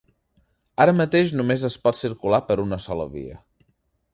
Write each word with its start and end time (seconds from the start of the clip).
Ara 0.85 0.95
mateix 0.99 1.33
només 1.41 1.65
es 1.71 1.75
pot 1.83 1.99
circular 1.99 2.41
per 2.49 2.59
una 2.65 2.81
sola 2.87 3.07
via. 3.13 3.39